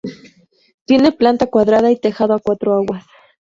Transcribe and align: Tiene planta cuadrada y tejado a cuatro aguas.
Tiene 0.85 1.11
planta 1.11 1.45
cuadrada 1.45 1.91
y 1.91 1.95
tejado 1.99 2.33
a 2.33 2.39
cuatro 2.39 2.73
aguas. 2.73 3.05